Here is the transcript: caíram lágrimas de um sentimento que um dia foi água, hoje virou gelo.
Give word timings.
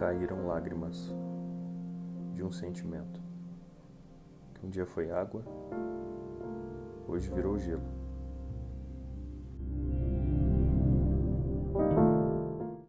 caíram 0.00 0.46
lágrimas 0.46 1.14
de 2.32 2.42
um 2.42 2.50
sentimento 2.50 3.20
que 4.54 4.64
um 4.64 4.70
dia 4.70 4.86
foi 4.86 5.10
água, 5.10 5.44
hoje 7.06 7.30
virou 7.30 7.58
gelo. 7.58 7.82